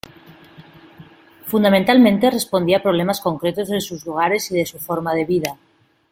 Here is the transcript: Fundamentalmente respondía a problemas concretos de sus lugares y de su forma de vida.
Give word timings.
Fundamentalmente 1.51 2.31
respondía 2.31 2.77
a 2.77 2.81
problemas 2.87 3.21
concretos 3.27 3.67
de 3.69 3.81
sus 3.81 4.03
lugares 4.03 4.49
y 4.49 4.55
de 4.57 4.65
su 4.65 4.79
forma 4.79 5.13
de 5.13 5.25
vida. 5.25 5.57